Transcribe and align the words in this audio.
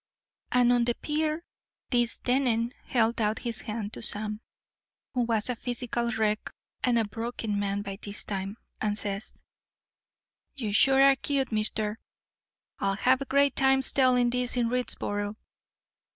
"And 0.51 0.73
on 0.73 0.85
the 0.85 0.95
pier 0.95 1.43
this 1.91 2.17
Dennen 2.17 2.71
held 2.85 3.21
out 3.21 3.37
his 3.37 3.61
hand 3.61 3.93
to 3.93 4.01
Sam, 4.01 4.41
who 5.13 5.21
was 5.25 5.47
a 5.47 5.55
physical 5.55 6.09
wreck 6.09 6.49
and 6.83 6.97
a 6.97 7.03
broken 7.05 7.59
man 7.59 7.83
by 7.83 7.99
this 8.01 8.23
time, 8.23 8.57
and 8.81 8.97
says: 8.97 9.43
'You 10.55 10.73
sure 10.73 11.03
are 11.03 11.15
cute, 11.15 11.51
mister. 11.51 11.99
I'll 12.79 12.95
have 12.95 13.21
great 13.29 13.55
times 13.55 13.93
telling 13.93 14.31
this 14.31 14.57
in 14.57 14.69
Readsboro. 14.69 15.35